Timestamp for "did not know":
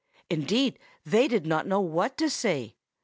1.27-1.79